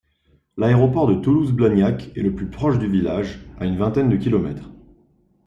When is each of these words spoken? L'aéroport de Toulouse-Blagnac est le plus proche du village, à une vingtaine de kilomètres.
L'aéroport 0.57 1.05
de 1.05 1.13
Toulouse-Blagnac 1.21 2.09
est 2.17 2.23
le 2.23 2.33
plus 2.33 2.47
proche 2.49 2.79
du 2.79 2.87
village, 2.87 3.37
à 3.59 3.67
une 3.67 3.77
vingtaine 3.77 4.09
de 4.09 4.17
kilomètres. 4.17 4.71